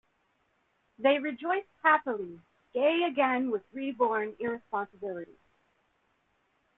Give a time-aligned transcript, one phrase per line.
[0.97, 2.39] They rejoiced happily,
[2.73, 5.37] gay again with reborn irresponsibility.